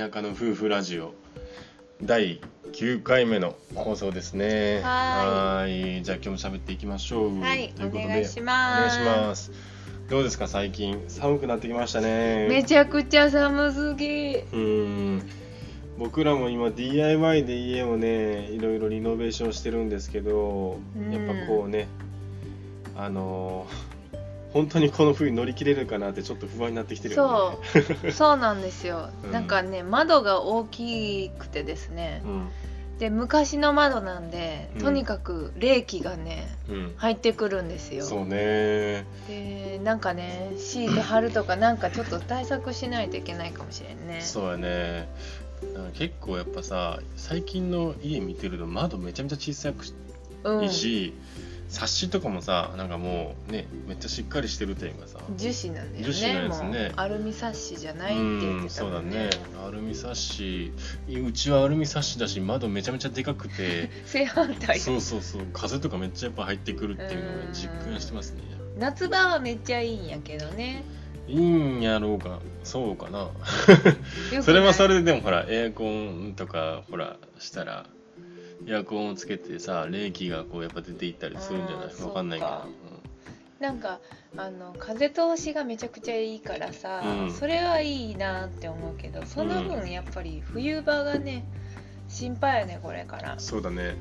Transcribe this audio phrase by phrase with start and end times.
[0.00, 1.12] 田舎の夫婦ラジオ。
[2.02, 2.40] 第
[2.72, 4.80] 9回目の放送ですね。
[4.82, 6.02] はーい。
[6.02, 7.38] じゃあ今日も喋っていきましょう。
[7.38, 7.70] はい。
[7.74, 8.98] ということでお願いします。
[8.98, 9.52] お願いします。
[10.08, 10.48] どうですか？
[10.48, 11.04] 最近。
[11.08, 12.48] 寒くなってきましたね。
[12.48, 14.36] めちゃくちゃ寒すぎ。
[14.36, 15.22] うーん。
[15.98, 21.12] 僕らも今 DIY で家をねいろいろリノベーションしてるんですけどうん。
[21.12, 21.88] やっぱこうね
[22.96, 23.89] あのー
[24.52, 27.58] 本当にこの冬乗り切れるかなってちょっと不安になってきてるよね。
[27.72, 28.12] そう。
[28.12, 29.30] そうなんですよ、うん。
[29.32, 32.22] なんかね窓が大きくてですね。
[32.98, 34.82] で昔の窓なんでうん。
[34.82, 38.04] とにかく冷気がねうん、うん、入ってくるんですよ。
[38.04, 39.06] そうね。
[39.28, 44.20] でなんかねシート貼るとか なんかちょっと対策しないといけないかもしれんね。
[44.20, 45.08] そうやね。
[45.94, 49.94] 結構やっぱさ最近の家見てると窓めちゃめちゃ小さくし
[50.42, 50.62] うん。
[50.64, 55.18] いいし、サッシとかもさなんかもうねめっちゃしっかりしてるというかさ。
[55.36, 56.92] 樹脂なんだよ樹脂のねやつね。
[56.96, 59.30] アルミサッシじゃないって言ってたそうだもんねね。
[59.64, 60.72] アルミサッシ。
[61.08, 63.90] うちはアルミサッシだし窓めちゃめちゃでかくて。
[64.06, 64.80] 正反対。
[64.80, 65.42] そうそうそう。
[65.52, 67.52] 風とかめっちゃやっぱ入ってくるっていうのをうん。
[67.52, 68.42] 実感してますね。
[68.78, 70.82] 夏場はめっちゃいいんやけどね。
[71.28, 72.40] いいんやろうか。
[72.64, 73.28] そうかな。
[74.42, 77.86] それはそれででもほらエアコンとかほらしたら
[78.70, 82.02] エアコンをつけてさ冷気がこうやっぱ出ていったりするんじゃない？
[82.02, 82.62] わかんないけど。
[83.58, 83.98] なんか
[84.36, 87.32] あの風通しがめちゃくちゃいいからさ、うん。
[87.32, 91.44] それはいいなって思うけどその分やっぱり冬場がね
[92.08, 93.32] 心配やねこれから。
[93.34, 93.96] うん、そうだね。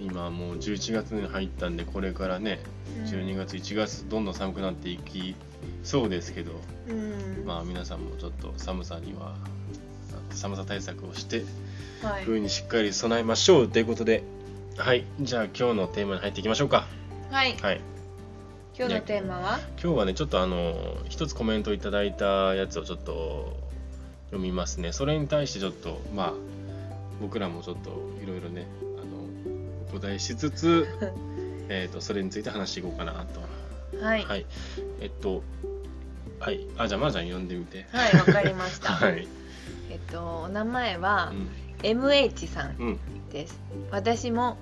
[0.00, 2.58] 今もう11月に入ったんでこれからね
[2.98, 3.04] うん。
[3.04, 5.36] 12月1月どんどん寒くなっていき
[5.84, 6.50] そうですけど、
[6.88, 7.44] うん。
[7.46, 9.36] まあ皆さんもちょっと寒さには
[10.34, 11.44] 寒さ対策をして
[12.02, 14.24] はい、冬にしっかり備えましょうということで。
[14.76, 15.04] はい。
[15.20, 16.86] じゃあ今日のテーマに入っていきましょうか。
[17.30, 17.80] はい、はい。
[18.76, 19.60] 今日のテーマは？
[19.80, 20.74] 今日はねちょっとあの
[21.08, 23.56] 一つコメントいただいたやつをちょっと
[24.30, 24.92] 読みますね。
[24.92, 26.32] それに対してちょっとまあ
[27.20, 27.90] 僕らもちょっと
[28.20, 28.66] いろいろね
[28.96, 30.88] あのお答えしつつ
[31.68, 33.12] えーとそれについて話していこうかな
[33.92, 34.04] と。
[34.04, 34.24] はい。
[34.24, 34.46] はい。
[35.00, 35.44] えっと
[36.40, 36.66] はい。
[36.78, 37.86] あじゃあまーちゃん読んでみて。
[37.92, 39.28] はいわかりました、 はい
[39.92, 41.48] えっとお名前はうん。
[41.82, 42.98] MH さんうん。
[43.30, 43.60] です。
[43.90, 44.56] 私も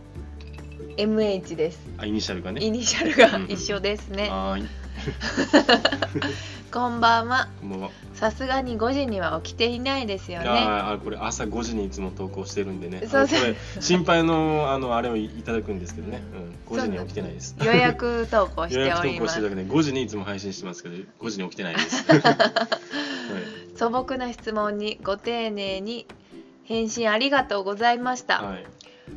[0.97, 1.79] MH です。
[1.99, 2.65] あイニシャルがね。
[2.65, 3.45] イニシャルがうん。
[3.45, 4.69] 一緒ですね、はーい
[6.73, 7.49] こんばんは。
[7.61, 7.91] こんばんは。
[8.15, 10.49] さすがに5時には起きていないですよね。
[10.49, 13.07] あーあこれ朝5時にいつも投稿してるんでね。
[13.09, 13.57] そうそう。
[13.81, 16.23] 心配のあのあれをいただくんですけどね、
[16.69, 17.57] うん、5時には起きてないです。
[17.59, 19.41] 予約投稿し予て約投稿しております。
[19.41, 22.23] るだけで5時にいつも配信してますけど5時に起きてないです、 はい。
[23.77, 26.07] 素朴な質問にご丁寧に
[26.65, 28.65] 返信ありがとうございました、はい、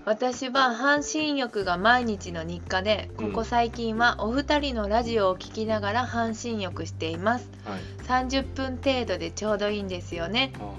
[0.06, 7.50] 私は半身浴が毎日の日課でここ最近はお二人のラジオを聞きながら半身浴しています。
[7.66, 7.80] はい。
[8.06, 10.54] 30分程度でちょうどいいんですよね。
[10.60, 10.74] あ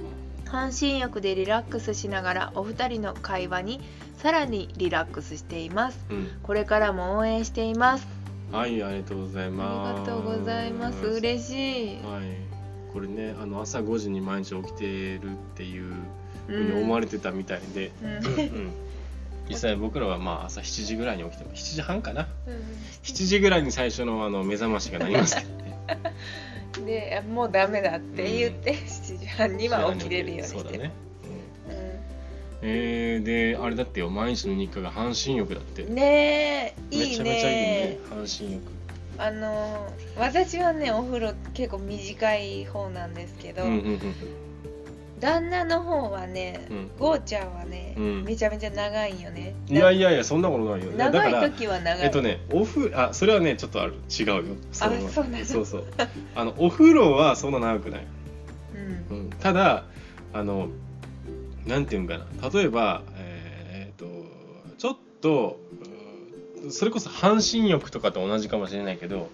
[0.51, 3.81] 半身浴でリラックスしながらお二人の会話に
[4.19, 5.99] さらにリラックスしています。
[6.11, 6.29] ーうん。
[6.43, 8.07] これからも応援しています。
[8.53, 10.01] はいありがとうございあます。
[10.01, 11.07] りがとうございます。
[11.07, 11.99] 嬉しい。
[12.05, 12.23] はい。
[12.93, 15.93] これねあの朝5時に毎日起きてるっていう
[16.47, 18.09] ふううに思われてたみたいで、うん。
[18.09, 18.73] うん
[19.49, 22.29] 実際僕らはまあ朝7時ぐらいに起きてます7時半かな。
[22.47, 22.55] うん
[23.03, 25.75] 7時ぐらいに最初のあの目覚ましが鳴りますけどね。
[26.87, 30.57] でもうダメだって言って、7時半には起きれるようにして。
[30.57, 30.91] るそうだね、
[31.69, 31.77] うん。
[31.77, 31.91] う
[32.63, 34.11] えー、であれだってよ。
[34.11, 35.85] 毎日の日課が半身浴だって。
[35.85, 37.63] んねえいいめちゃめちゃいいね。
[37.91, 38.63] ね半身浴。
[39.19, 44.01] あの私はねお風呂結構短い方なんですけど、うんうんうん
[45.25, 46.91] 旦那の方はね、うん。
[46.99, 48.25] ゴーちゃんはね、うん。
[48.25, 49.55] めちゃめちゃ長いんよね。
[49.67, 50.93] いやいやいやそんなことないよ。
[50.93, 52.05] だ長からい時は長い。
[52.05, 53.95] えっとねおふあそれはねちょっとある。
[54.11, 54.45] 違うよ。
[54.71, 55.45] それはそうなの。
[55.47, 55.85] そうそう。
[56.35, 58.07] あのお風呂はそんな長くない、
[59.11, 59.19] うん。
[59.19, 59.85] うん、ただ
[60.35, 60.69] あの
[61.65, 62.51] なんていうんかな。
[62.53, 64.07] 例えばえーっと
[64.77, 65.94] ちょっとうん
[66.71, 69.31] それこそ半身浴とかと同じかもしれないけど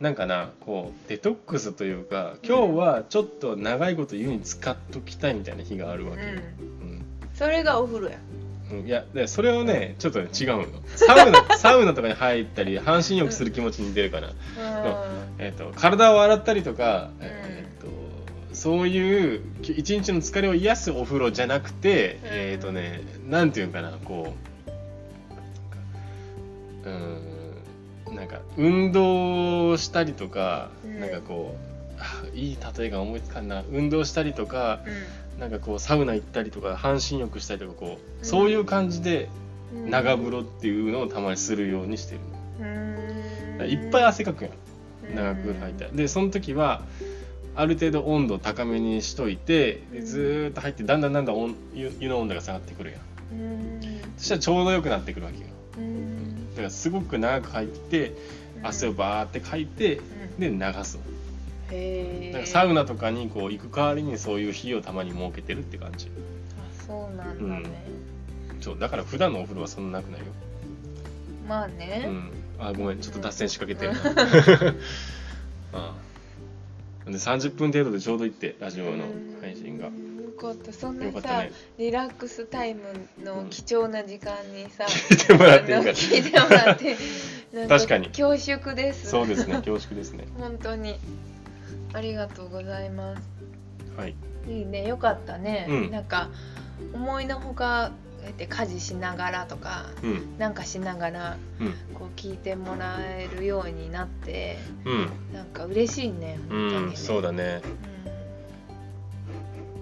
[0.00, 7.04] なんかなこうデトックスというか今日はちょっと長いこと湯に使っときたいみたいな日があるわけよ、うん。
[7.34, 8.18] それがお風呂や。
[8.70, 8.80] うん。
[8.80, 10.66] うんいやでそれはねちょっとね違うの。
[10.94, 14.32] サウナ サウナとかに入ったり半身浴する気持ちに出るかな、
[15.38, 17.88] えー、と体を洗ったりとか、えーと
[18.52, 22.28] そういうき一日の疲れを癒すお風呂じゃなくて、うん。
[22.32, 24.47] えっ、とねなんていうんかなこう
[26.84, 28.16] うーん。
[28.16, 31.00] なんか運動したりとか、うん。
[31.00, 33.64] なんかこうあいい例えが思いつかんな。
[33.70, 34.80] 運動したりとか
[35.34, 35.40] うん。
[35.40, 39.28] なんかこうサウナ行ったりとか半身浴したりとかこうそういう感じで
[39.74, 39.90] うん。
[39.90, 42.20] 長風呂っていうのをたまにするようにしてる
[42.60, 43.68] うん。
[43.68, 44.52] いっぱい汗かくやん。
[45.14, 46.82] 長くうん入ったでその時は
[47.56, 53.00] ある程度温度高めにしといてでずーっと入ってだんだんだんだん温湯湯の温度が下がってくるやん。
[53.32, 53.80] うん。
[54.16, 55.44] そしたらちょうどよくなってくるわけよ。
[55.44, 55.47] うん
[56.58, 58.14] だからすごく長く入って
[58.64, 60.00] 汗をバーってかいて
[60.40, 60.98] で流す
[61.70, 66.10] へえだからサウナとかにこう行く代わりにそういう日をたまに設けてるって感じ。
[66.58, 67.84] あそうなんだね、
[68.60, 70.26] そうだから普段のお風呂はそんななくないよ。
[71.46, 72.32] まあね、うん。
[72.58, 73.86] あごめんちょっと脱線しかけて。
[73.86, 74.00] るな
[75.74, 75.94] あ
[77.06, 77.10] あ。
[77.10, 79.04] で30分程度でちょうどいってラジオの
[79.40, 79.84] 配信が。
[79.84, 79.92] よ
[80.38, 81.52] かったそんなさ、ね。
[81.78, 82.82] リラックスタイム
[83.22, 86.96] の貴重な時間にさ、 聞いてもらってか聞いてもらって
[87.68, 88.08] 確かに。
[88.08, 89.10] 恐縮です。
[89.10, 89.56] そうですね。
[89.56, 90.26] 恐縮ですね。
[90.38, 90.98] 本当に。
[91.92, 93.22] ありがとうございます。
[93.96, 94.14] はい。
[94.48, 94.86] いいね。
[94.86, 95.90] よかったね、うん。
[95.90, 96.30] なんか
[96.92, 97.92] 思いのほか
[98.28, 100.38] って家事しながらとかうん。
[100.38, 101.72] なんかしながらうん。
[101.94, 105.10] こう聞いてもらえるようになってうん。
[105.32, 106.38] なんか嬉しいね。
[106.48, 106.92] う本当にね。
[106.92, 107.62] んそうだね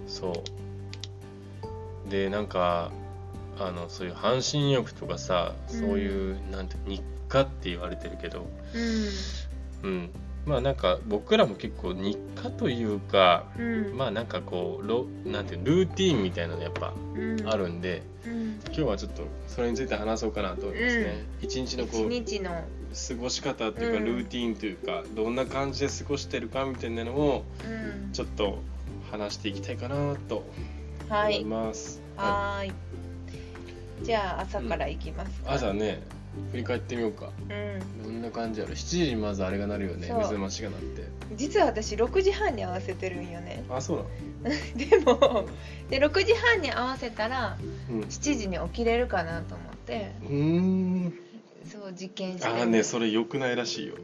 [0.07, 0.43] そ
[2.07, 2.11] う。
[2.11, 2.93] でなんか
[3.59, 8.47] あのそういう半身浴とかさそういう、なんて日課って言われてるけど。
[9.83, 9.91] うん。
[9.91, 10.11] うん。
[10.45, 13.97] まあなんか僕らも結構日課というかうん。
[13.97, 17.49] まあなんかこうロなんてルーティーンみたいなのやっぱうん。
[17.49, 18.61] あるんで、うん。
[18.67, 22.51] 今日はちょっとそれについて話そうかなと思いますね、一日のこ一う日の。
[23.09, 24.05] 過ごし方っていうか、うん。
[24.05, 28.13] ルーティーンというかどんな感じで過ごしてるかみたいなのをうん。
[28.13, 28.59] ちょっと
[29.11, 31.11] 話していきたいかなと思い。
[31.11, 32.73] はいます、ははーい。
[34.03, 36.03] じゃあ朝から行きますいか朝ね
[36.51, 37.31] 振り返ってみようか。
[37.49, 38.03] うん。
[38.03, 38.75] どんな感じやろ。
[38.75, 40.09] 7時にまずあれが鳴るよね。
[40.09, 40.19] そう。
[40.19, 41.09] 目覚ましが鳴って。
[41.35, 43.65] 実は私6時半に合わせてるんよね。
[43.71, 44.57] あそうなの？
[44.77, 45.49] でも
[45.89, 47.57] で6時半に合わせたら
[47.91, 48.01] うん。
[48.01, 50.13] 7時に起きれるかなと思って。
[50.23, 51.15] うーん
[51.71, 53.95] そう実験してああねそれ良くないらしいよ。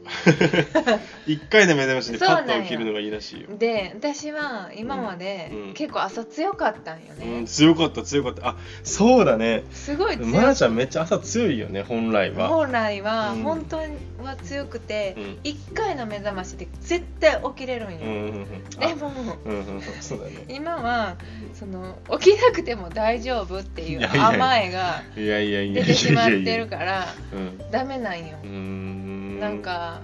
[1.25, 3.47] 一回で目覚ましでパッと起きるのがいいらしいよ。
[3.57, 5.73] で私は今までうんうん。
[5.73, 8.49] 結構朝強かったんよね、うん強かった強かった。
[8.49, 9.63] あそうだね。
[9.71, 12.49] すごい強まなちゃんめっちゃ朝強いよね本来は。
[12.49, 13.43] 本来はうん。
[13.43, 15.23] 本当は強くて、うん。
[15.43, 18.45] 1回の目覚ましで絶対起きれるんよ、うんうんうん。
[18.79, 19.11] でも
[19.45, 19.81] うんうんうん。
[20.01, 20.45] そうだね。
[20.49, 21.15] 今は
[21.53, 25.81] その起きなくても大丈夫っていう甘えがいやいやいやいやいや。
[25.83, 28.37] 出てしまってるからうんダメなんよ。
[28.43, 29.39] うーん。
[29.39, 30.01] なんか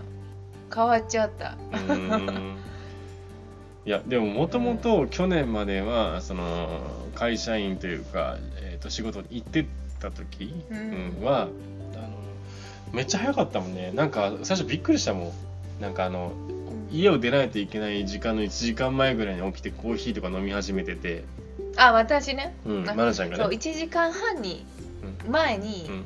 [0.74, 1.58] 変わっちゃった。
[3.86, 6.82] いやでももともと去年まではその
[7.16, 9.66] 会社員というか、えー、と仕事に行って
[10.00, 10.78] た時、うん。
[10.78, 11.52] うんはあの
[12.94, 13.92] めっちゃ早かったもんね。
[13.94, 15.34] なんか最初びっくりしたも
[15.80, 15.82] ん。
[15.82, 16.34] なんかあの
[16.92, 21.24] 家を出ないといけない時間の1時間前ぐらいに起きてコーヒーとか飲み始めてて、
[21.78, 22.56] あ私ね。
[22.66, 24.66] うん、あまなちゃんがそうね1時間半に
[25.26, 25.32] うん。
[25.32, 26.06] 前にうん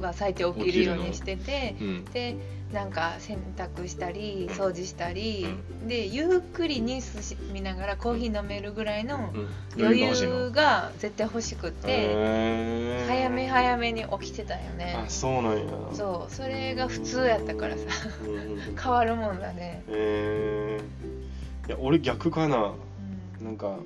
[0.00, 2.04] は最低起きるようにしててうん。
[2.06, 2.36] で
[2.72, 4.54] なんか洗濯したりうん。
[4.54, 5.46] 掃除したり、
[5.86, 9.32] でゆっくりニュース見ながらコーヒー飲めるぐらいの
[9.76, 9.84] うん。
[9.84, 14.96] 余裕が絶対欲しくて早め早めに起きてたよね。
[15.06, 15.64] あそうなんや。
[15.92, 17.82] そうそれが普通やったからさ。
[18.24, 18.30] うん。
[18.30, 22.72] うんうん変わるもんだね、えー、いや俺逆かな。
[23.40, 23.44] うん。
[23.44, 23.78] なんか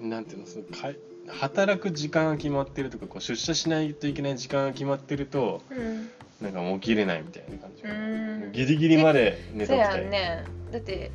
[0.00, 0.98] なんていうのそのかい
[1.28, 6.08] 働く時間が決まってるとかこう出社しないといけない時間が決まってるとうん。
[6.40, 8.52] なんかもう起きれないみたいな感じ、うん。
[8.52, 10.44] ギリギリまで寝そうときたいやんね。
[10.70, 11.10] だって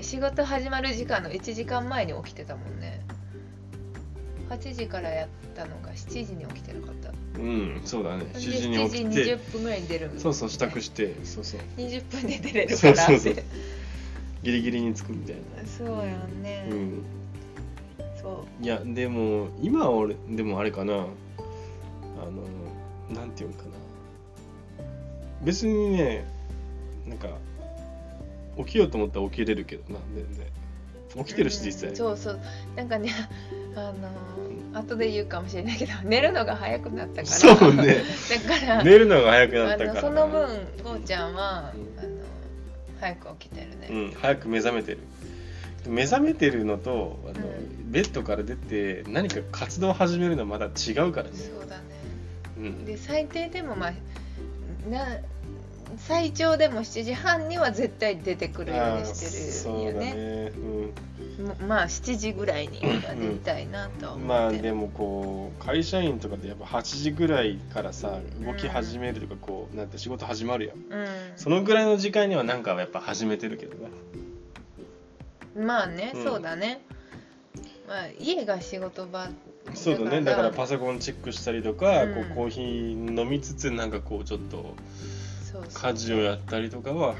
[0.00, 3.00] 仕事始まる時間の1時間前に起きてたもんね。
[4.50, 7.12] 8時からやったのが7時に起きてなかった。
[7.38, 8.24] うんそうだね。
[8.24, 11.60] で7時に起き7時て20分ぐらいに出るそうそう支度してそうそう。
[11.76, 13.44] 20分で出れるからそうそうそう。
[14.42, 15.42] ギリギリに着くみたいな。
[15.66, 17.04] そうやんね、うん。
[17.22, 17.23] そ
[18.60, 20.94] いやでも今は俺でもあれかな。
[20.94, 20.96] あ
[22.26, 22.42] の
[23.14, 23.70] なんていうんかな。
[25.42, 26.24] 別にね
[27.06, 27.28] なんか
[28.58, 30.46] 起きようと思ったら起きれるけどな全然。
[31.24, 32.40] 起きてるしうん実際そうそう。
[32.76, 33.10] なんかね
[33.76, 33.92] あ
[34.72, 37.26] の後で言うかもしれないけど 寝るのが早くなったから。
[37.26, 37.96] そうね。
[38.46, 39.94] だから寝るのが早くなあったから。
[39.94, 40.48] のその分
[40.82, 42.08] ゴーちゃんは、うんあの
[43.00, 44.98] 早く起きてるね、うん早く目覚めてる
[45.86, 47.50] 目覚めてるのとあの、う
[47.86, 51.36] ベッドから出て何か活動を始めるのはまた違うからね。
[51.36, 51.82] そうだね。
[52.58, 52.84] うん。
[52.84, 53.92] で最低でもまあ
[54.90, 55.18] な
[55.98, 60.14] 最長でも7時半には絶対出てくるようにしてるそうだよね。
[60.14, 60.52] ね、
[61.38, 70.76] うん、もまあ7時ぐらいには出たいなとは思って、まあでもこう会社員とかってやっぱ8時ぐらいからさ動き始めるとかこうなんて仕事始まるやん。
[70.76, 70.80] う
[71.36, 73.90] そのぐらいの時間にはなんかやっぱ始めてるけどねん、
[75.56, 76.24] まあね、うん。
[76.24, 76.80] そうだね。
[77.86, 79.28] まあ家が仕事場
[79.74, 80.22] そうだね。
[80.22, 82.14] だからパソソコンチェックしたりとか、うん。
[82.14, 84.74] こうコーヒー飲みつつなんかこうちょっと
[85.52, 85.82] そうそう。
[85.82, 87.14] 家事をやったりとかは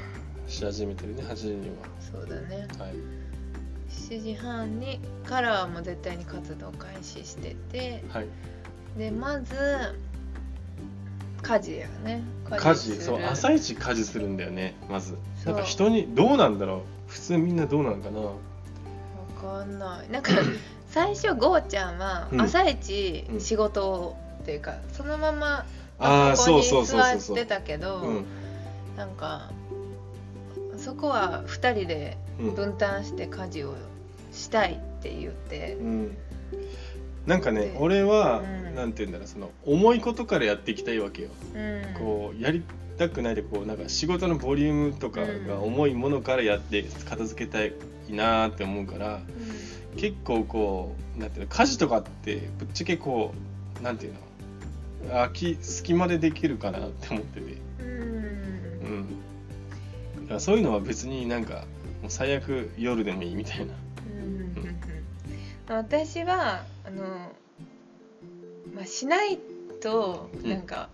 [0.47, 2.67] し始めてるね8時にそうだね。
[2.77, 2.93] ははい。
[3.89, 8.03] 7時半にからはもう絶対に活動開始してて。
[8.09, 8.27] はい。
[8.97, 9.55] でまず
[11.47, 12.23] 家事やね。
[12.49, 15.17] 家事そう朝一家事するんだよねまず。
[15.43, 15.53] そう。
[15.53, 17.11] んなか人にどうなんだろう？
[17.11, 18.19] 普通みんなどうなんかな？
[18.19, 18.33] わ
[19.59, 20.11] かんない。
[20.11, 20.31] なんか
[20.89, 22.41] 最初ゴーちゃんはうん。
[22.41, 25.65] 朝一うん仕事をっていうかそのまま
[25.99, 28.25] ああここにそうそうってたけど、うん。
[28.97, 29.51] なんか
[30.77, 32.55] そこは2人でうん。
[32.55, 33.75] 分担して家事を
[34.33, 35.77] したいって言って。
[35.79, 36.17] う、ん。
[37.27, 41.93] なんかねで俺は、うんなんて言うんだろうその重いことからやっていきたいわけよ、うん。
[41.97, 42.63] こうやり
[42.97, 47.73] たくないでこうなんか仕事のボリュームとかが重いものからやって片付けたい
[48.09, 49.21] なーって思うから
[49.97, 53.33] 結構こうなんていうの家事とかってぶっちゃけこ
[53.79, 54.19] うなんていうの
[55.11, 57.57] 空き隙間でできるかなって思ってて。
[57.79, 57.87] うん。
[57.87, 57.91] う
[59.01, 59.05] ん。
[60.23, 61.65] だからそういうのは別になんか
[62.01, 63.73] もう最悪夜でもいいみたいな。
[64.07, 64.07] う
[64.59, 64.75] ん。
[65.67, 67.31] 私はあの、
[68.85, 69.39] まあ、しない
[69.81, 70.49] とうん。
[70.49, 70.89] なんか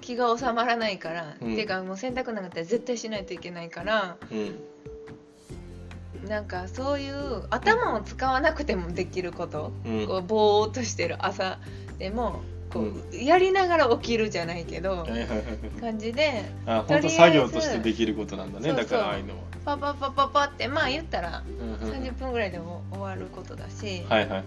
[0.00, 1.52] 気が収まらないから、うん。
[1.52, 6.28] っていうかもう洗濯なんかったら絶対しないといけないからうん。
[6.28, 10.06] なんかそういう頭を使わなくてもできること、うん。
[10.06, 11.58] こうぼーっとしてる朝
[11.98, 12.40] でも
[12.72, 12.80] こ
[13.12, 15.06] う、やりながら起きるじゃないけど
[15.80, 18.72] 感じであ本当作業としてできることなんだね。
[18.72, 24.44] だからああいうのは、パパパパパってまあ言ったらうんうん30分ぐらいでも終わることだし、はいはいはい。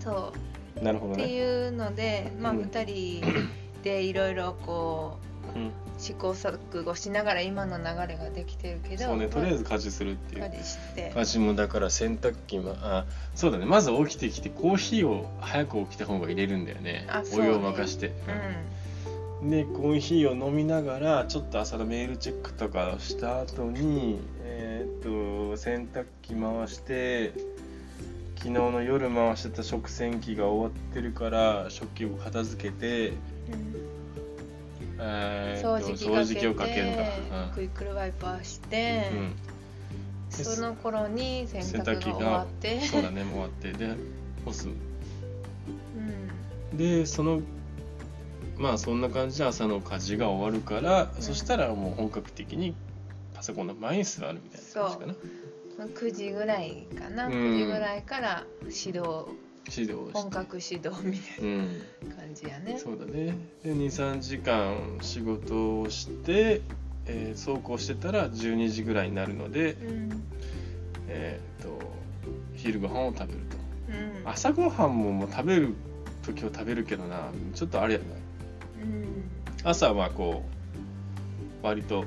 [0.00, 2.60] そうなるほどね、っていうので、まあ、うん。
[2.62, 3.48] 2人
[3.82, 5.18] でいろいろこ
[5.54, 10.42] うん、う試行錯誤しながら今の流れができてるけどそうねとりあえずず家事するっていう。
[10.42, 11.12] 家事して。
[11.14, 13.04] 家事もだから洗濯機もあ
[13.34, 13.66] そうだね。
[13.66, 17.06] まず起きてきてコーヒーを早く起きた方が入れるんだよね。
[17.08, 18.12] あそうねお湯を沸かして、
[19.42, 27.32] でコーヒーを飲みながらちょっと朝のメールチェックとかをした後にえーっと洗濯機回して
[28.44, 33.16] 昨日の夜回してた食洗機が終わってるから食器を片付けて、うん。
[35.00, 35.94] え掃除
[36.38, 37.04] 機をかけるか、
[37.54, 39.32] クイックルワイパーして、うんうん。
[40.28, 42.82] その頃に洗濯が終わって。
[42.82, 43.72] そうだね終わって。
[43.72, 43.96] で
[44.44, 44.68] 干す。
[44.68, 44.72] う
[46.74, 46.76] ん。
[46.76, 47.40] でその
[48.58, 51.22] まあそんな感じで朝の家事が終わるから、うん。
[51.22, 52.74] そしたらもう本格的に
[53.32, 55.14] パソコンの前に座るみたいな感じかな。
[55.14, 55.16] まあ
[55.78, 57.32] 9時ぐらいかな、うん。
[57.32, 59.26] 9時ぐらいから指導
[59.76, 61.78] 指導本格指導みたいうん。
[62.08, 62.78] な感じやね。
[62.78, 63.36] そうだね。
[63.62, 66.60] で23時間仕事をして、
[67.06, 70.22] えーそうこうしてたら12時ぐらいになるのでうん。
[71.08, 71.78] えーっと
[72.54, 73.56] 昼ご飯を食べると。
[74.22, 74.28] うん。
[74.28, 75.74] 朝ごはんももう食べる
[76.22, 77.30] 時は食べるけどな。
[77.54, 78.04] ちょっとあれやな。
[78.82, 79.24] うん。
[79.64, 80.44] 朝はこ
[81.62, 82.06] う割と、うん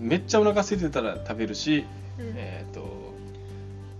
[0.00, 1.84] めっちゃお腹空いてたら食べるし、
[2.18, 2.32] うん。
[2.36, 3.14] えっ、と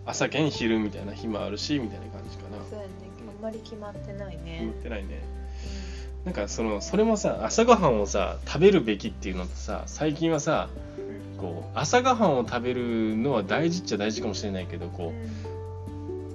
[0.06, 2.64] 朝兼昼みたいな日もあるしみたいな感じかな。
[2.68, 2.88] そうやね。
[3.36, 5.22] あんまり決まってない決まねってないね。
[6.24, 10.68] なんかそのそれもさ朝ごはんをさ食べるべきっていうのとさ最近はさ
[11.38, 15.12] こう朝ごはんを食べるのは大事っちゃ大事かもしれないけどこ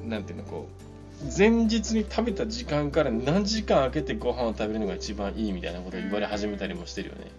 [0.05, 0.89] うなんていうのこう
[1.36, 7.31] 前日に食べた時間から何時間空けてご飯を食べるのが一番いいみたいなことを言われ始めたりもしてるよね、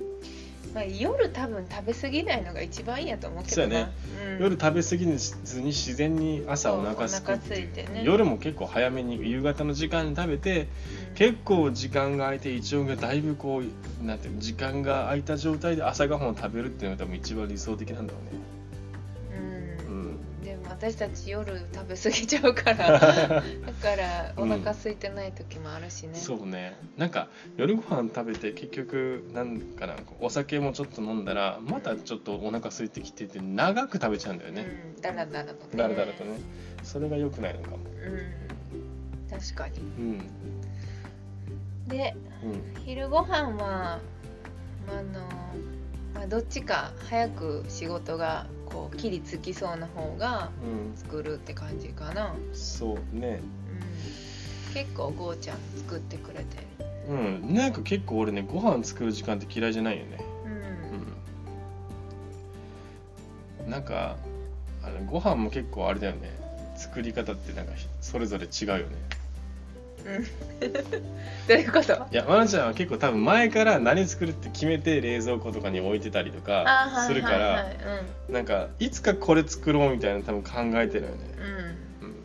[0.75, 3.69] まあ、夜多分食べ過ぎないのが一番いいやと思うけどな。
[3.69, 3.93] そうやね。
[4.37, 4.43] うん。
[4.43, 8.03] 夜食べ過ぎずに自然に朝お腹すくっていてね。
[8.05, 10.69] 夜も結構早めに夕方の時間に食べて
[11.11, 11.15] うん。
[11.15, 18.60] 結構時間が空いて胃腸がだいぶこうなんていうの時間が空いた状態で朝ごはんを食べるっていうのが多分一番理想的なんだろうね
[20.81, 23.43] 私たち夜食べ過ぎちゃうから だか
[23.97, 26.75] らお腹空いてない時もあるしね、そうね。
[26.97, 35.59] なんか夜ご飯食べて結局なんかなお酒もちょっと飲んだらまたちょっとお腹空いてきてて長く食べちゃうんだよね、うん、だらだらとね。
[35.75, 36.39] だらだらとね。
[36.83, 37.77] それが良くないのかも。
[37.77, 39.39] うん。
[39.39, 39.81] 確かに。
[39.81, 40.19] うん。
[41.89, 42.85] でうん。
[42.87, 44.01] 昼ご飯は
[44.89, 45.29] あの、
[46.21, 50.95] まあ、どっちか早く仕事がこう切りつきそうな方がうん。
[50.95, 53.41] 作るって感じかな、そうね。
[54.69, 56.45] うん、結構ゴーちゃん作ってくれて。
[57.09, 57.55] うん。
[57.55, 60.23] なんか結構俺ねご飯作る時間って嫌いじゃないよね。
[60.45, 60.49] う
[63.65, 63.65] ん。
[63.65, 63.71] うん。
[63.71, 64.19] なんか
[64.83, 66.39] あのご飯も結構あれだよね。
[66.77, 67.73] 作り方ってなんか
[68.03, 68.85] それぞれ違うよね
[71.49, 71.93] どういうこと？
[72.11, 77.77] いや愛菜ちゃんは結構多分前から何作るって決めて冷蔵庫とかに置いてたりとかするかはいはらい
[78.33, 81.17] なんかいつかこれ作ろうみたいなの多分考えてるよね、
[82.01, 82.17] うん、うん、うん、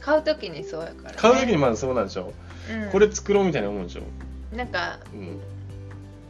[0.00, 2.32] 買う時にそうやから、ね、買う時にまずそうなんでしょ、
[2.70, 2.90] うん。
[2.90, 4.02] これ作ろうみたいな思うんでしょ、
[4.56, 5.40] なんかうん、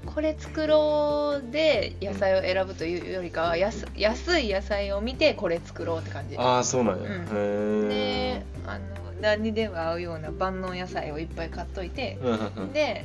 [0.06, 6.36] これ作ろうで野菜を選ぶというよりかは安安い野菜を見てこれ作ろうって感じ。
[6.38, 7.86] ああそうなんや、うん。
[7.86, 7.94] へで
[8.38, 12.18] えあの何にでも合うような万能野菜をいっぱい買っといて
[12.72, 13.04] で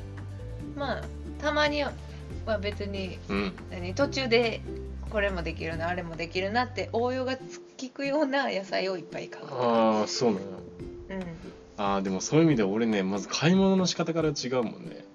[0.75, 1.01] まあ
[1.41, 1.91] たまには
[2.61, 3.53] 別にうん
[3.95, 4.61] 途中で
[5.09, 7.41] これもできるなあれもできるなって応用が効
[7.93, 11.25] くような野菜をいっぱい買うああそうなんうん
[11.77, 15.05] ああでもそういう意味で俺ねまず買い物の仕方から違うもんね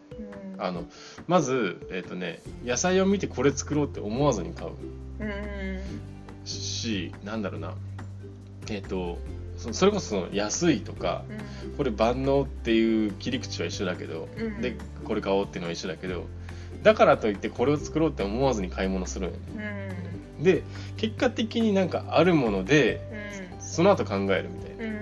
[0.56, 0.84] うんあの
[1.26, 4.70] まずえっ、とね野菜を見てこれ作ろうって思わずに買う
[5.20, 5.80] うん
[6.44, 7.74] しなんだろうな
[8.70, 9.18] えっ、と
[9.60, 11.22] そそれこそ安いとか
[11.64, 11.76] うん。
[11.76, 14.60] これ万能っていう切り口は一緒だけど、うん。
[14.62, 16.26] でこれ買おうっていうのは一緒だけど
[16.82, 19.96] だからといってこれを作ろうって思わずに買い物するんよね。
[20.38, 20.44] うん。
[20.44, 20.62] で
[20.96, 23.02] 結果的になんかあるもので
[23.52, 23.60] うん。
[23.60, 25.00] その後考えるみたいな、うん。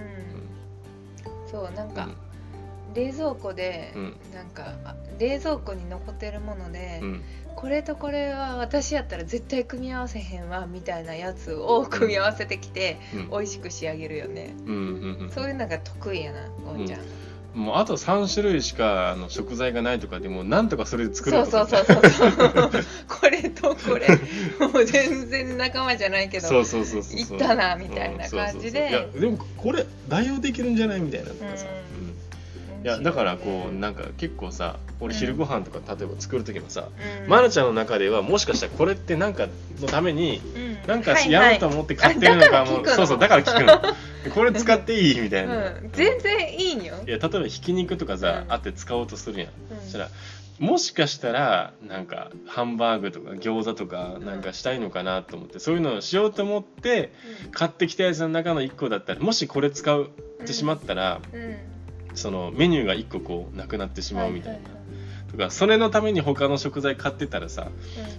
[1.51, 2.95] そうなんかうん。
[2.95, 4.17] 冷蔵庫でうん。
[4.35, 7.23] なんかあ冷蔵庫に残ってるものでうん
[7.59, 13.31] これとこれは私やったら絶対組み合わせへんわみたいなやつを組み合わせてきてうん。
[13.31, 14.55] 美味しく仕上げるよね。
[14.65, 17.01] うんうんうんそういうのが得意やなゴンちゃん。
[17.61, 22.71] もうあと3種類しかあの食材がないとかでもなんとかそれで作ろそううとかそうそうそう。
[23.21, 24.07] これとこれ。
[24.65, 27.37] もう全然仲間じゃないけどそうそうそうそうそう。
[27.37, 28.83] いったなみたいな感じで。
[28.83, 29.21] うんそうそうそう。
[29.21, 31.67] いやでもこれ代用できるんじゃないみたいなとかさ、
[32.03, 32.08] うん
[32.89, 36.89] やだからこうなんか結構さ俺昼ご飯とか例えば作る時もさ、
[37.25, 37.29] うん。
[37.29, 39.47] まなちゃんの中ではもしかしたらこれってなんか
[39.81, 40.69] のためにうん。
[40.89, 42.95] なんかはいやろうと思って買ってるのかも、あだから聞くの。
[42.97, 43.95] そうそうだから聞くの。
[44.35, 46.97] これ使っていいみたいな、うん、全然いいんよ。
[47.07, 48.53] いや例えばひき肉とかさ、うん。
[48.53, 49.81] あって使おうとするやん、うん。
[49.83, 50.09] そしたら
[50.59, 57.13] もしかしたらなんかハンバーグとか餃子とかなんかしたいのかなと思って、そういうのをしようと思って
[57.53, 60.11] 買ってきたやつの中の1個だったらもしこれ使う
[60.43, 61.41] ってしまったら、うん。
[61.41, 61.68] うん
[62.19, 64.79] そのメニューが1個こうなくなってしまうみたいな、はは
[65.31, 67.71] とかそれのために他の食材買ってたらさはい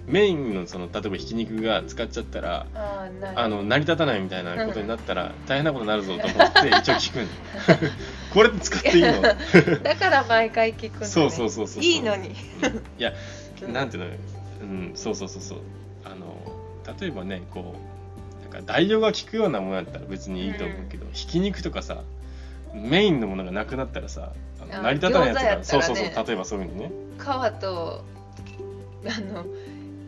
[0.06, 0.12] うん。
[0.12, 2.66] メインのその例えばひき肉が使っちゃったら
[3.34, 7.28] あの成り立たないみたいなことになったら大変なことになるぞと思って 一応聞くん
[8.32, 9.22] これ使っていいの？
[9.82, 12.28] だから毎回聞くんだ、ね、そうそうそうそういいのに。
[12.28, 12.32] い
[12.98, 13.12] や
[13.62, 14.10] うんなんていうの？
[14.62, 15.58] うんそうそうそうそう。
[16.04, 16.36] あの
[17.00, 22.02] 例えばねこうなんか代用が効くようなものだったら別にいいと思うけど、ひき肉とかさ
[22.74, 25.64] メインのものがなくなったらさあのあ成り立たないやつが、ね。
[25.64, 26.90] そうそうそう例えばそういうのね。
[27.18, 28.04] 皮と
[29.06, 29.44] あの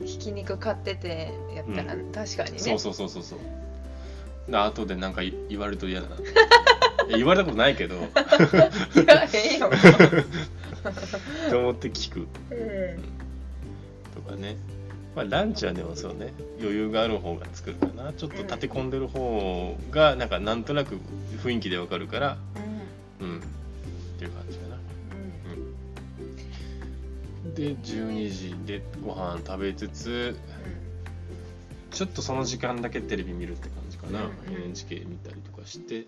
[0.04, 2.58] ひき肉買っててやったら、う確かにね。
[2.58, 3.38] そうそうそうそうそう。
[4.50, 6.16] で後でなんかい言われると嫌だな。
[7.16, 7.96] 言われたことないけど。
[7.96, 7.98] い
[9.06, 9.70] やへんよ、
[11.50, 12.20] と思って聞く。
[12.20, 12.26] うん。
[14.14, 14.56] とかね
[15.14, 18.12] まあランチはでもそうね余裕がある方が作るかな。
[18.12, 20.98] ちょっと立て込んでる方がなんかなんとなく
[21.42, 22.38] 雰囲気でわかるから
[23.20, 23.38] うん。
[23.38, 23.40] っ
[24.18, 24.76] ていう感じかな。
[27.54, 30.36] で12時でご飯食べつつ
[31.90, 34.54] ちょっとその時間だけテレビ見るって感じかな、うん。
[34.54, 36.06] うん NHK 見たりとかして。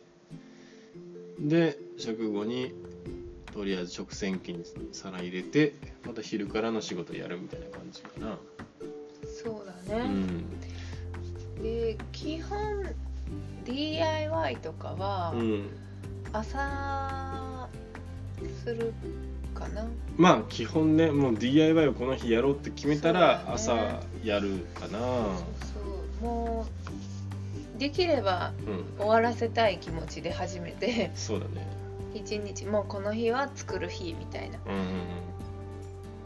[1.39, 2.73] で食後に
[3.53, 5.75] とりあえず食洗機に皿入れて
[6.07, 8.39] また昼からの仕事やるみたいな感じかな
[9.45, 11.63] そうだね、うん。
[11.63, 12.59] で基本
[13.65, 15.71] DIY とかはうん。
[16.33, 17.69] 朝
[18.65, 18.93] する
[19.55, 24.99] かな、まあ基本ねもう DIY をこの日やろうって決めたらそう朝やるかな。
[24.99, 25.79] そ
[26.23, 26.67] うも
[27.77, 28.85] うできればうん。
[28.99, 31.13] 終わらせたい気持ちで始めて。
[31.15, 31.67] そうだね。
[32.15, 34.59] 一日もうこの日は作る日みたいな。
[34.67, 34.81] うんうん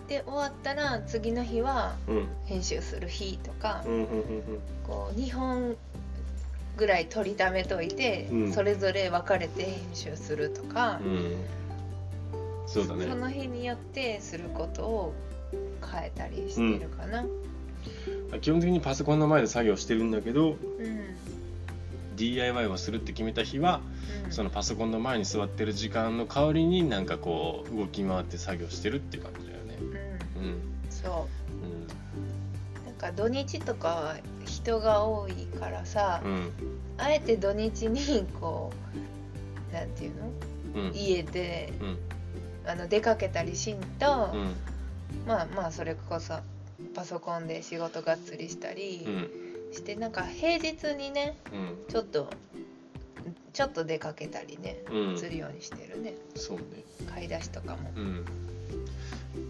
[0.09, 1.95] で終わったら次の日は
[2.47, 3.85] 編集する日とか、
[4.87, 5.77] こう2本
[6.79, 8.53] ぐらい取りためといて、うん。
[8.53, 11.01] それぞれ分かれて編集するとか、
[12.67, 13.07] そうだね。
[13.07, 15.15] その日によってすることを
[15.93, 17.27] 変えたりしてるかな。
[18.41, 20.57] 基本的にパソコンの前で作業してるんだけどうん。
[22.17, 23.81] DIY をするって決めた日は
[24.25, 24.33] うん。
[24.33, 29.48] そのパソコンの前に座ってる時間の代わりになんかこう動き回って作業してるって感じ
[29.81, 30.43] うん。
[30.43, 30.61] うん。
[30.91, 31.29] そ
[32.85, 32.85] う。
[32.87, 36.53] なんか土日とかは人が多いからさ、うんうん。
[36.99, 38.73] あえて土日にこ
[39.71, 40.31] うなんていうの？
[40.75, 40.93] うん。
[40.95, 41.99] 家でうん。
[42.67, 44.55] あの出かけたりしんと、うん。
[45.27, 46.35] まあまあそれこそ
[46.95, 49.31] パソコンで仕事がっつりしたりうん。
[49.73, 51.85] して、なんか平日にねうん。
[51.89, 52.29] ちょっと
[53.53, 55.19] ちょっと出かけたりねうん。
[55.19, 56.15] するようにしてるね。
[56.35, 56.65] そうね。
[57.09, 57.93] 買い出しとかも。
[57.97, 58.25] うん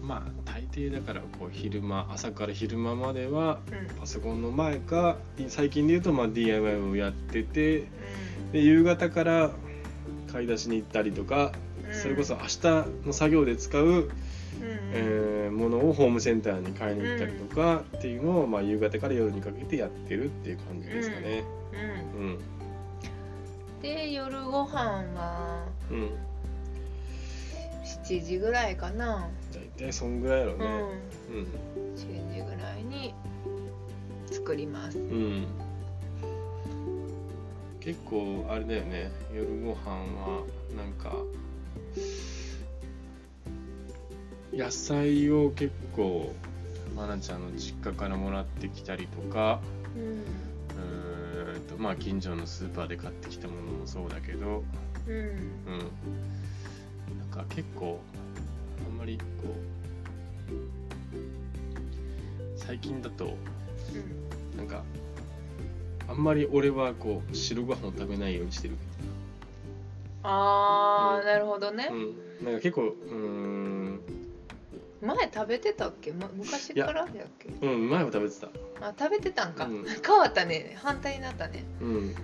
[0.09, 3.99] まあ大抵だからこう昼間朝から昼間まではうん。
[3.99, 5.17] パソコンの前か
[5.49, 7.87] 最近で言うとまあ DIY をやっててう
[8.53, 9.51] で夕方から
[10.31, 11.51] 買い出しに行ったりとか
[11.87, 11.93] ん。
[11.93, 14.09] それこそ明日の作業で使う
[14.91, 21.43] えーものをホームセンターに買いに行ったりとかっていうのを、まあ、夕方から夜にかけてやってるっていう感じですかね。
[22.15, 22.21] うん。
[22.21, 22.39] うん。
[23.81, 24.73] で夜ご飯
[25.15, 26.09] はうん。
[28.09, 29.29] 7時ぐらいかな、
[29.79, 30.65] 大体そんぐらいやろね。
[31.29, 31.35] うん。
[31.35, 31.45] うん
[31.95, 33.13] 7時ぐらいに
[34.29, 34.99] 作ります。
[34.99, 35.47] うん。
[37.79, 39.09] 結構あれだよね。
[39.33, 39.89] 夜ご飯
[40.21, 40.43] は
[40.75, 41.15] なんか
[44.53, 46.35] 野菜を結構
[46.93, 49.61] まなちゃんの実家からもらってきたりとか
[49.95, 50.03] うん。
[50.03, 54.61] うーんとまあ近所のスーパーで買ってきたものもそうだけど
[55.07, 55.15] うん。
[55.15, 55.29] うん。
[57.17, 58.01] なんか結構
[58.85, 59.55] あんまりこう
[62.57, 63.35] 最近だと
[64.57, 64.83] なんか
[66.07, 68.75] あんまり俺はこう白ご飯を食べないようにしてる。
[70.23, 71.25] あー、うん。
[71.25, 72.45] なるほどね、うん。
[72.45, 74.01] なんか結構うーん。
[75.01, 77.07] 前食べてたっけ、ま、昔からやっ
[77.39, 77.47] け？
[77.65, 78.49] うん前は食べてた。
[78.81, 79.85] あ食べてたんか、うん。
[80.05, 80.75] 変わったね。
[80.75, 81.63] 反対になったね。
[81.81, 82.09] うん。
[82.09, 82.15] う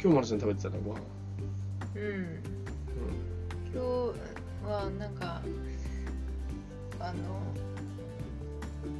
[0.00, 0.98] 今日まなちゃん食べてたなご飯。
[0.98, 1.02] ん
[1.96, 2.57] うん
[3.78, 4.12] 今
[4.66, 5.40] 日はなんか
[6.98, 7.38] あの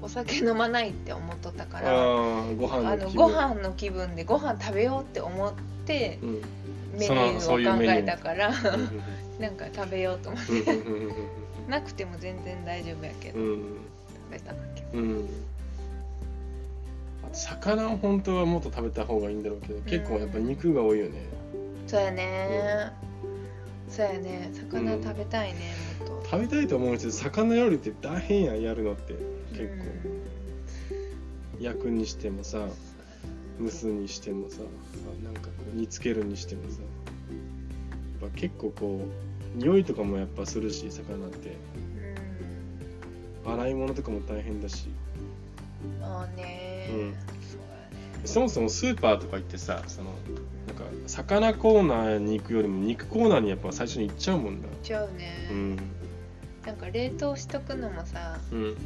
[0.01, 1.91] お酒飲まないって思っとったうんから
[2.57, 3.27] ご飯あのの気分。
[3.27, 5.53] ご飯の気分でご飯食べようって思っ
[5.85, 6.43] てうん。
[6.99, 9.03] メニューを考えたからうん。
[9.43, 10.65] なんか食べようと思っうん。
[10.65, 11.13] てうん。
[11.69, 13.57] なくても全然大丈夫やけどうん
[14.31, 14.83] 食べたんだけ。
[14.83, 15.29] どうん。
[17.33, 21.27] 魚を本当はもっと食べた方がいいんだろうけど結構やっぱ肉が多いよね。
[21.89, 22.93] そうやね
[23.89, 24.51] そうやね。
[24.53, 25.03] 魚うん。
[25.03, 25.61] 食べたいね
[26.01, 26.29] もっと。
[26.31, 29.15] 食べたいと思うけど魚料理って大変やんやるのって。
[29.53, 30.95] 結構。
[31.61, 32.69] 焼くにしてもさ
[33.61, 34.59] 蒸すにしてもさ
[35.25, 36.81] なんかこう煮つけるにしてもさ。
[38.21, 39.07] やっぱ結構こ
[39.57, 41.57] う匂いとかもやっぱするし魚って。
[43.45, 43.53] うん。
[43.53, 44.89] 洗い物とかも大変だし。
[45.85, 46.91] うんまあね。
[46.91, 47.38] うん
[48.25, 50.11] そもそもスーパーとか行ってさその
[50.67, 55.77] なんか魚コーナーに行くよりも肉コーナーにやっぱ最初に行っちゃうもんだちゃうね、うん。
[56.67, 58.77] なんか冷凍しとくのもさうん、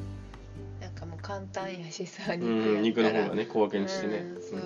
[0.80, 3.24] なんかもう簡単やしさうん、肉やったら。
[3.24, 4.18] の方がね小分けにしてね。
[4.18, 4.60] うん、そう。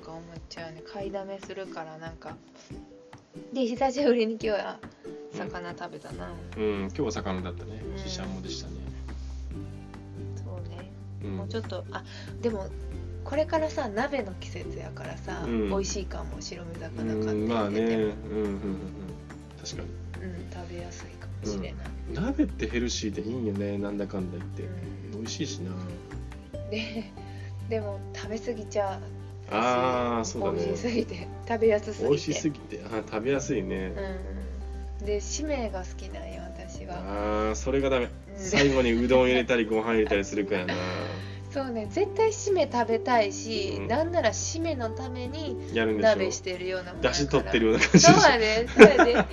[0.00, 0.82] とか思っちゃうね。
[0.92, 2.36] 買いだめするからなんか
[3.54, 4.78] で久しぶりに今日は
[5.32, 7.82] 魚食べたな、うん、うん今日は魚だったね。
[7.90, 7.98] うん。
[7.98, 8.74] ししゃもでしたね。
[10.36, 10.90] そうね。
[11.24, 11.36] うん。
[11.38, 12.04] もうちょっとあ
[12.42, 12.66] でも
[13.24, 15.68] これからさ鍋の季節やからさ、うん。
[15.70, 17.80] 美味しいかも白身魚買ってうんまあね。
[17.80, 18.04] うんうんうん。
[18.04, 18.78] うん
[19.62, 19.88] 確かに。
[19.88, 24.62] うん食べやすいかもしれない、鍋ってヘルシーでいいよねなんだかんだ言って。
[24.62, 25.20] うん。
[25.22, 25.72] 美味しいしな。
[26.70, 27.10] で
[27.68, 29.00] でも食べ過ぎちゃう。
[29.50, 30.64] あーそうだね。
[30.64, 31.28] 美味しすぎて。
[31.48, 32.08] 食べやすすぎて。
[32.08, 32.80] 美味しすぎて。
[32.86, 33.92] あ食べやすいね。
[35.00, 35.06] うん。
[35.06, 36.98] でしめが好きなんよ私は。
[36.98, 38.04] あーそれがダメ。
[38.04, 38.10] うん。
[38.36, 40.74] 最後にうどん入れたりご飯入れたりするからな
[41.52, 43.88] そうね絶対しめ食べたいし、うん。
[43.88, 46.08] なんならしめのためにやるんでしょ。
[46.08, 47.14] 鍋してるようなもんや出から。
[47.14, 47.92] 汁取ってるような感じ。
[47.92, 49.28] でしょそうやねそうやね。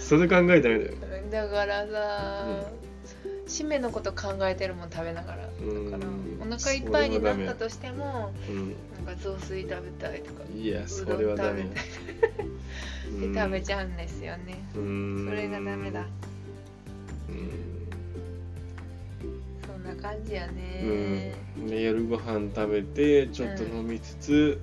[0.00, 0.90] そ れ考えたらだよ。
[1.30, 2.66] だからさ、
[3.46, 5.42] しめのこと考えてるもん食べながら。
[5.42, 5.90] だうん。
[5.90, 6.04] から
[6.40, 8.74] お腹いっぱいになったとしてもうん。
[9.06, 11.68] なんか雑炊食べたいとかいやそれはダメ食
[12.06, 14.62] べたいで食べちゃうんですよね。
[14.76, 15.26] うん。
[15.28, 16.06] それがダメだ。
[17.28, 17.83] うん
[20.04, 21.66] 感じやうねん。
[21.66, 24.60] で夜ご飯食べてちょっと飲みつつ、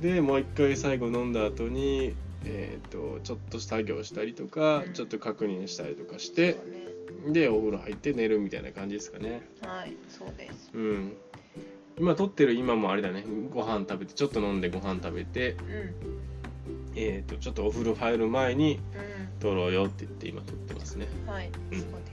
[0.00, 4.92] でもう一回最後飲んだ後にえー、とちょっと作業したりとか、うん。
[4.92, 6.58] ちょっと確認したりとかして
[7.26, 7.32] ね。
[7.32, 9.48] でお風呂入って寝るみたいな感じですかね。
[9.62, 10.70] はいそうです。
[10.74, 11.16] うん。
[11.96, 13.24] 今撮ってる今もあれだね。
[13.52, 15.58] ご飯食べてちょっと飲んでご飯食べてうん。
[16.96, 21.80] えー、とちょっとお風呂入る前にう撮ろうよって言って今撮ってますね、んはい、うん。
[21.80, 22.03] そう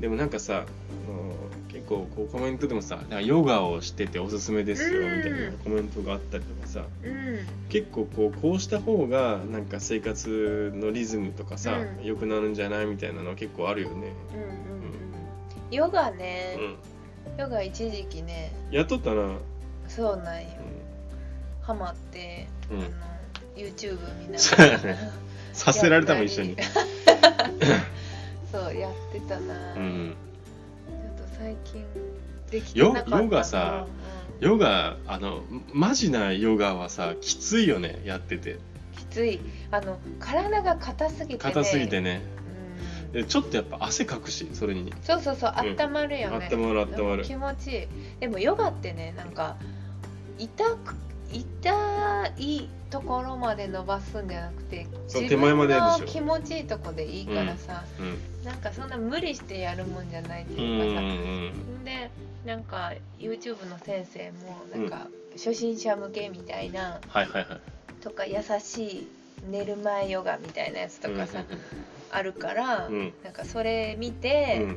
[0.00, 1.32] でもなんかさあの
[1.68, 7.46] 結構こうコメントでもさなんかヨガをしてておすすめですよみたいなコメントがあったりとかさうん。
[7.68, 12.04] 結構こうこうした方がなんか生活のリズムとかさ、うん。
[12.04, 12.86] 良くなるんじゃない？
[12.86, 14.56] みたいなのは結構あるよね、うんうんうん
[15.68, 16.56] ヨガうね、
[17.36, 18.52] ん、ヨガ一時期ね。
[18.70, 19.38] やっとったな、うん
[19.88, 20.48] そうなんよ。
[21.60, 22.78] ハマって、うん。
[22.78, 22.88] あの
[23.56, 24.96] YouTube 見ながら。
[25.52, 26.56] させられたもん一緒に
[28.50, 30.16] そうやってたな、ちょっうん
[31.16, 31.84] と最近
[32.50, 33.10] できてヨなかった。
[33.10, 33.86] なヨガさ
[34.40, 38.52] ヨガあのマジなヨガはさきついよねやってて。
[38.52, 38.60] うん
[38.96, 39.40] きつい。
[39.70, 42.22] あの体が硬すぎて、ね、硬すぎてね。
[43.06, 43.12] うん。
[43.12, 44.92] でちょっとやっぱ汗かくしそれに。
[45.02, 45.80] そうそうそううん。
[45.80, 47.24] 温まるよね、温まる温まる。
[47.24, 47.86] 気持ちいい。
[48.20, 49.56] でもヨガってねなんか
[50.38, 50.94] 痛く
[51.32, 58.44] 痛いところまで伸ばすんじゃなくて自分の気持ちいいとこでいいからさ、うん。
[58.44, 61.84] なんかそんな無理してやるもんじゃないってうんういうかさ、ん。
[61.84, 62.10] で
[62.44, 68.02] なんか YouTube の先生もなんか初心者向けみたいなはいはいはい。
[68.02, 69.08] とか優しい
[69.50, 71.44] 寝る前ヨガみたいなやつとかさ、
[72.10, 73.12] あるから、うん。
[73.24, 74.60] なんかそれ見うて、ん。
[74.62, 74.76] あの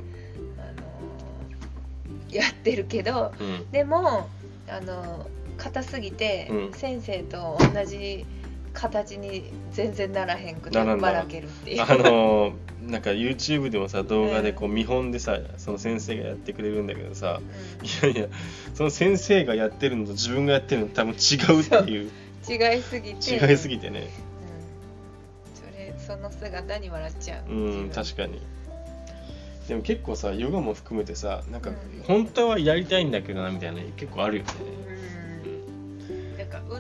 [2.32, 3.72] ーやってるけどうん。
[3.72, 4.30] でも
[4.68, 5.28] あの
[5.60, 6.74] 硬すぎて、うん。
[6.74, 8.26] 先生と同じ
[8.74, 11.82] 形に全然ならへんくてばらけるっていう。
[11.84, 12.54] あのー
[12.90, 17.40] なんか YouTube でもさ動画でこう見本でさその先生がやってくれるんだけどさ
[17.84, 18.28] いやいや
[18.74, 22.04] その先生がやってるのと自分がやってるの多分違うっていう。
[22.04, 22.12] うん
[22.48, 23.36] 違いすぎて。
[23.52, 24.10] 違いすぎてね。
[25.46, 27.86] うん、それその姿に笑っちゃうう。
[27.86, 28.42] ん確かに。
[29.68, 31.78] でも結構さヨガも含めてさなんかうん。
[32.08, 34.52] 本当はやりたいんだけどなみたいな結構あるよね。
[34.58, 34.86] うん。
[34.88, 34.99] なんか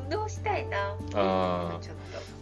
[0.10, 0.78] 運動したいな？
[1.14, 1.96] ああちょっ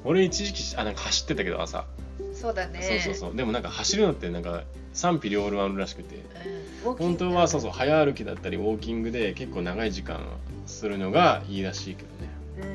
[0.05, 1.85] 俺一時期あなんか走ってたけど朝、と
[2.33, 2.81] そうだね。
[2.81, 3.35] そうそうそう。
[3.35, 6.15] でもなんか走るのってなんか賛否両論あるらしくて。
[6.85, 10.21] うん、本当はそうそう早歩きだったりウォーキングで結構長い時間
[10.65, 12.29] するのがいいらしいけどね。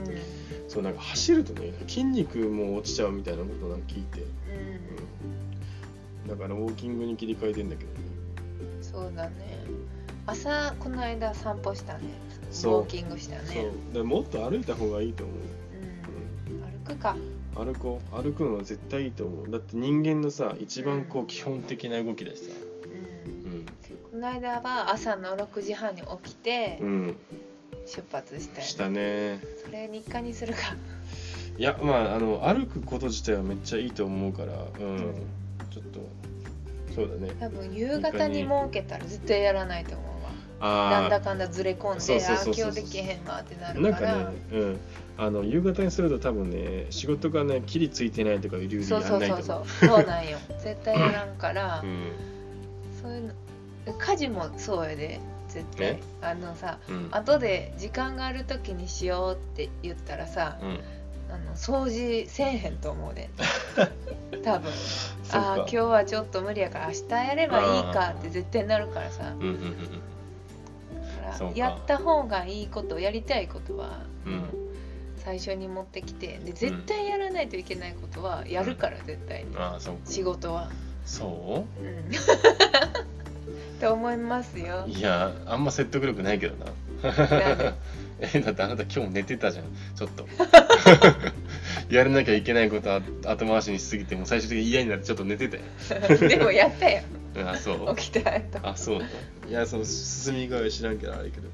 [0.07, 0.71] うん。
[0.71, 4.27] そうなんか走るとね筋肉も落ちちゃうみたいなことをなんか聞いて、うん。
[6.33, 7.97] うん、だからウォーキングに切り替えてんだけどね。
[8.83, 9.65] そうだね。
[10.27, 12.01] 朝この間散歩したね。
[12.31, 12.83] ウそう。
[12.83, 13.43] ォーキングしたね。
[13.53, 13.95] そう。
[13.95, 15.37] でもっと歩いた方がいいと思う、
[16.51, 17.17] うん、歩くか。
[17.55, 18.23] 歩こう。
[18.23, 19.51] 歩くのは絶対いいと思う。
[19.51, 22.51] だって人間のさ一番こう基本的な動きだしさ。
[22.85, 23.67] うん。
[24.13, 27.17] この間は朝の6時半に起きてうん、うん、
[27.87, 28.65] 出発したよ、ね。
[28.65, 29.41] したね。
[29.65, 30.61] それ日課にするか。
[31.59, 35.01] いやまああの歩くこと自体はめっちゃいいと思うからうん、うん。
[35.71, 36.01] ちょっと
[36.95, 37.33] そうだね。
[37.41, 38.43] 多分夕方に。
[38.43, 40.12] 設けたら絶対やらないと思う
[40.63, 42.55] なんだかんだずれ込んそうであそうそう。
[42.55, 44.13] そう今日できへんわってなあるから。
[44.13, 44.81] なんかね、うん、
[45.19, 49.67] あの夕方にすると多分ね仕事がねきりついてないとかいう理由でそうそうやんないとそう思う。
[49.69, 50.39] そうそうなんよ。
[50.63, 52.13] 絶対やらんから、うん。
[53.03, 53.27] そういう
[53.87, 55.87] の家事もそうやで絶対。
[55.87, 56.01] え？
[56.21, 57.09] あのさうん。
[57.11, 60.79] 後で時間がある時にしようって言ったらさうん。
[61.35, 63.31] あの掃除せえへんと思うで
[64.45, 64.71] 多分。
[65.33, 69.33] ああ今日はちょっと無理やから明日やればいいかって絶対なるからさ。
[69.35, 69.77] うんうんうん
[71.33, 71.45] かか。
[71.45, 74.45] らやった方がいいことやりたいことは、うん。
[75.17, 79.57] 最初に持ってきてで絶対やらないといけないことはやるから、絶対に。
[79.57, 80.71] ああそう仕事は。
[81.05, 81.85] そう？
[81.85, 82.11] ん。
[83.81, 84.85] と思いますよ。
[84.87, 84.91] う。
[84.91, 86.73] いやあんま説得力ないけどな。
[87.03, 87.75] 何
[88.35, 89.65] えだってあなた今日寝てたじゃん。
[89.97, 90.27] ちょっと。
[91.93, 96.29] やらなきゃいけないことあ後回しにしすぎてもう最終的に嫌になってちょっと寝てたよ。
[96.29, 97.03] でもやったよ
[97.37, 97.97] あそう。
[97.97, 99.07] 起きた後あそうだ
[99.49, 101.49] いやその進み具合は知らんけどあれけど。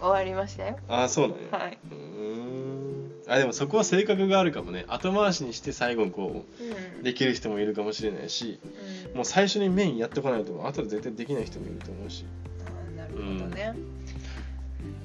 [0.00, 0.78] 終わりましたよ。
[0.88, 1.78] あそうなんや、はい。
[1.90, 3.12] うーん。
[3.28, 4.84] あでもそこは性格があるかもね。
[4.88, 7.00] 後回しにして最後こうん。
[7.00, 8.60] うできる人もいるかもしれないし
[9.10, 9.16] うん。
[9.16, 12.24] もう最初にメインやってこないと後で絶対できない人もいると思うし。
[12.64, 13.74] あーなるほどね。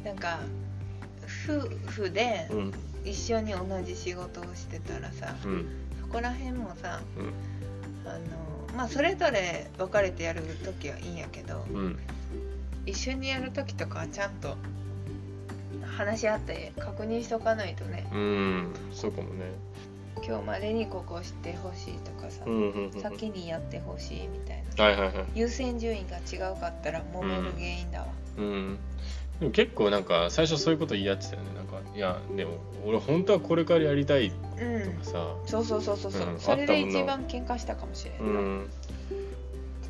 [0.04, 0.40] なんか
[1.48, 2.74] 夫婦でうん。
[3.04, 5.66] 一緒に同じ仕事をしてたらさ、うん。
[6.00, 7.34] そこら辺もさうん。
[8.08, 8.20] あの
[8.76, 12.00] まあそれぞれ分かれてやる時はいいんやけどうん。
[12.86, 14.58] 一緒にやる時とかはちゃんと
[15.86, 18.08] 話し合って確認しとかないとね。
[18.12, 19.46] うんそうかもね。
[20.24, 23.02] 今日までにここをしてほしいとかさ、うんうんうん。
[23.02, 24.84] 先にやってほしいみたいな。
[24.84, 25.26] はいはいはい。
[25.36, 28.08] 優先順位が違うかったら揉める原因だわ、
[28.38, 28.80] うん
[29.42, 31.50] でも結構なんか最初そういうこと言い合ってたよね。
[31.56, 32.52] なんかいやでも
[32.86, 34.94] 俺本当はこれからやりたいとうん。
[35.00, 38.70] かさそうそうそうそうそう、うんそれで一番喧嘩したかもしれんな、うん。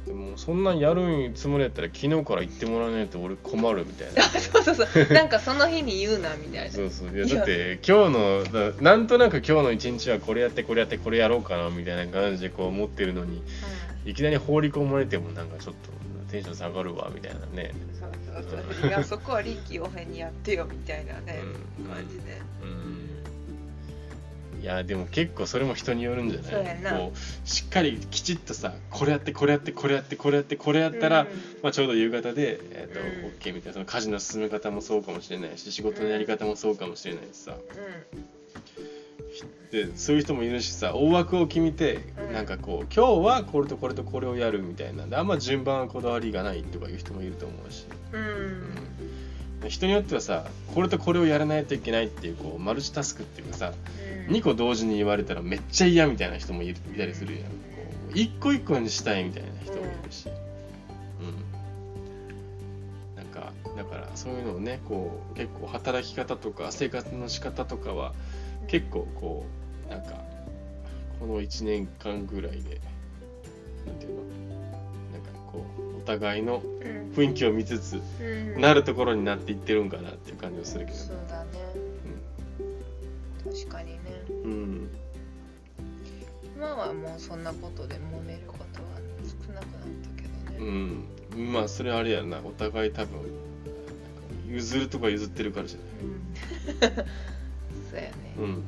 [0.07, 4.23] でもそんなんやるつもりやったら昨日から言ってもらわないと俺困るみたいな。
[4.39, 5.13] そうそうそう。
[5.13, 6.71] なんかその日に言うなみたいな。
[6.71, 7.13] そうそう。
[7.13, 13.43] いやだって今日のだなんとなく今日の一日はこれやってこれやってこれやろうかなみたいな感じでこう思ってるのに
[14.05, 15.91] いきなり放り込まれてもなんかちょっと
[16.31, 17.73] テンション下がるわみたいなね。
[17.93, 18.45] うん、そうそう
[18.81, 18.89] そう。
[18.89, 21.41] いやそこは臨機応変にやってよみたいなね、
[21.79, 21.85] うん。
[21.85, 22.41] 感じで。
[22.63, 24.61] うん。
[24.61, 26.99] いやでも結構それも人によるんじゃない？
[26.99, 31.27] こうしっかりきちっとさこれやってこれやってこれやってこれやってこれやったら、うん。
[31.63, 33.33] まあ、ちょうど夕方で、えーとうん。
[33.33, 33.73] OK みたいな。
[33.73, 37.55] その家事の進め方もそうかもしれないし仕事のやり方もそうかもしれないしさ、
[39.71, 48.21] でそういう人もいるしさ大枠を決めて、うんなんかこう今日はこれとこれとこれをやるみたいなであんま順番はこだわりがないとかいう人もいると思うし、うん、
[49.63, 53.73] うん人によってはさこれとこれをやらないといけないっていうこうマルチタスクっていうかさ
[54.27, 54.35] うん。
[54.35, 57.43] 2個同時に言われたらめっちゃ嫌みたいな人もいるいたりするやん。
[57.43, 57.49] こ
[58.11, 60.29] う1個1個にしたいみたいな人もいるし、
[61.19, 63.15] うん。
[63.15, 68.13] なんかかだからそういうのをねこう結構働き方とか生活の仕方とかは
[68.67, 69.45] 結構こ
[69.87, 70.13] うなんか
[71.19, 72.79] この1年間ぐらいで
[73.85, 74.21] なんていうの？
[75.11, 77.01] なんかこうお互いのうん。
[77.13, 78.23] 雰囲気を見つつう
[78.57, 78.61] ん。
[78.61, 80.97] なるところになっていってるんかなっていう感じがするけど。
[80.97, 81.49] そうだね。
[83.43, 83.99] 確かにね。
[84.29, 84.89] うん。
[86.55, 88.87] 今はもうそんなことで揉めることは
[89.45, 89.81] 少なくなっ
[90.15, 91.53] たけどうねん。
[91.53, 92.39] まあそれあれやな。
[92.45, 93.19] お互い多分
[94.47, 97.01] 譲るとか譲ってるからじゃない。
[97.01, 97.30] うん
[97.91, 98.11] そうやね。
[98.39, 98.63] うん。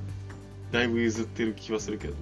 [0.71, 2.13] だいぶ譲ってる気はするけど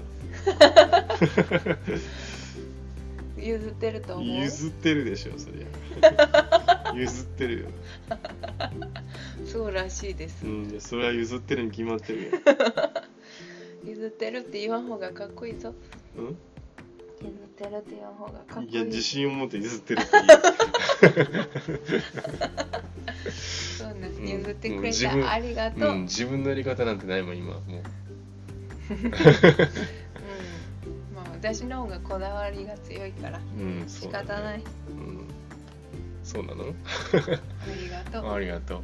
[3.38, 4.36] 譲ってるとな思う？
[4.44, 6.94] 譲ってるでしょそりゃ。
[6.96, 7.68] 譲ってるよ。
[9.46, 10.46] そうらしいです。
[10.46, 12.32] うんそれは譲ってるに決まってるよ。
[13.86, 15.74] 譲ってるって言わん方がかっこいいぞ。
[16.18, 16.38] うん？
[17.62, 20.18] てるって言わん方がかっこいいいや自信を持って譲ってるってそ
[23.86, 27.64] うなんうん譲ってくれてありがとう、言う、ううんん、自分のやり方なんてないもん今もう。
[31.14, 35.28] まあ私の方がこだわりが強いからうん仕方ない、うん。
[36.24, 36.64] そうなの？
[36.64, 36.66] あ
[37.80, 38.34] りがとう。
[38.34, 38.82] ありがとう。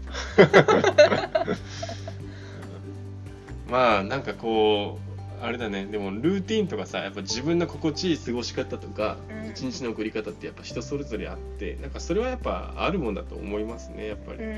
[3.70, 5.07] まあなんかこう
[5.42, 5.86] あれだね。
[5.86, 9.50] でもルーティンとかさやっぱ自分の心地いい過ごし方とかうん。
[9.52, 14.50] 一日の送り方ってやっぱ人それぞれあってなんかそれはやっぱあるもんだと思いますねやっぱり、ううん。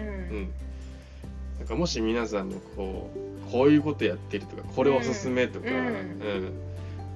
[0.44, 0.50] ん
[1.60, 3.12] なんかもし皆さんのこ
[3.48, 5.76] うこういうことやってるとかこれおすすめとか、うん。
[5.76, 6.54] うん。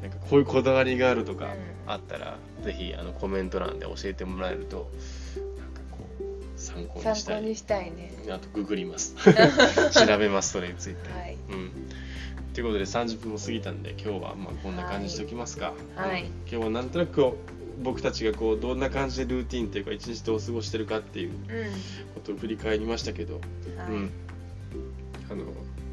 [0.02, 1.92] なんかこういうこだわりがあるとかうん。
[1.92, 4.90] あったら、ぜひあのコメント欄で教えてもらえると
[5.58, 6.24] なんかこう
[6.56, 7.42] 参考に参したい。
[7.42, 8.14] 考にしたいね。
[8.30, 9.16] あとググります。
[9.92, 11.38] 調べますそれについて、はい。
[11.50, 11.72] うん
[12.54, 16.24] ということで30分も過ぎたんで今日はまあこんな感じにしておきますか、はい。
[16.24, 17.36] うん今日はなんとなく
[17.82, 21.34] 僕たちがこうどんな感じでルーティンというか一日どう過ごしてるかっていうう
[22.14, 23.40] ことを振り返りましたけど、ん。
[23.78, 24.12] はい、うん
[25.32, 25.46] あの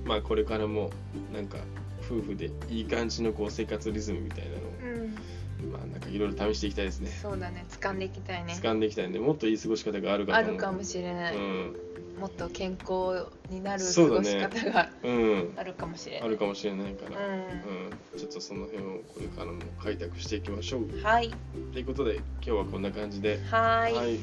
[0.05, 0.90] まあこれからも
[1.33, 1.59] なんか
[2.05, 5.73] 夫婦でいい感じのこう生活リズムみたいなのをうん。
[5.73, 7.11] まあなんかいろいろ試していきたいですね。
[7.23, 7.64] そうだね。
[7.70, 8.53] 掴んでいきたいね。
[8.61, 10.51] 掴んでいきたいんでもっといい過ごし方があるかと思う。
[10.51, 11.77] あるかもしれない、うん
[12.20, 18.18] もっと健康になる過ごし方がうんあるかもしれない、あるかもしれないから、ううん。
[18.18, 20.80] ちょっとその辺をこれからも開拓していきましょう。
[20.83, 21.30] んはい。
[21.72, 23.94] ということで今日はこんな感じで、はーい。
[23.94, 24.18] はい、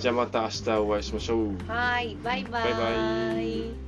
[0.00, 1.46] じゃあまた明日お会いしましょう。
[1.68, 2.18] はーい。
[2.24, 3.87] バイババイバイ